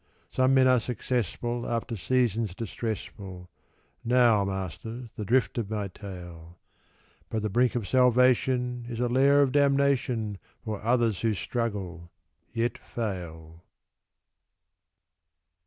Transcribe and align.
Some 0.31 0.55
men 0.55 0.67
are 0.67 0.79
successful 0.79 1.69
after 1.69 1.95
seasons 1.95 2.55
distressful 2.55 3.51
[Now, 4.03 4.43
masters, 4.43 5.11
the 5.15 5.23
drift 5.23 5.59
of 5.59 5.69
my 5.69 5.89
tale]; 5.89 6.57
But 7.29 7.43
the 7.43 7.51
brink 7.51 7.75
of 7.75 7.87
salvation 7.87 8.87
is 8.89 8.99
a 8.99 9.07
lair 9.07 9.43
of 9.43 9.51
damnation 9.51 10.39
For 10.65 10.81
others 10.81 11.21
who 11.21 11.35
struggle, 11.35 12.09
yet 12.51 12.79
fail. 12.79 13.63